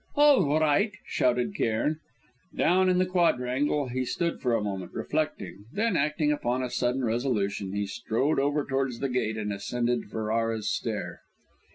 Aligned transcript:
"All 0.15 0.59
right," 0.59 0.93
shouted 1.05 1.53
Cairn. 1.55 1.99
Down 2.57 2.89
in 2.89 2.97
the 2.97 3.05
quadrangle 3.05 3.89
he 3.89 4.03
stood 4.03 4.41
for 4.41 4.55
a 4.55 4.63
moment, 4.63 4.93
reflecting; 4.95 5.65
then, 5.71 5.95
acting 5.95 6.31
upon 6.31 6.63
a 6.63 6.71
sudden 6.71 7.05
resolution, 7.05 7.73
he 7.73 7.85
strode 7.85 8.39
over 8.39 8.65
towards 8.65 8.97
the 8.97 9.09
gate 9.09 9.37
and 9.37 9.53
ascended 9.53 10.05
Ferrara's 10.09 10.67
stair. 10.73 11.21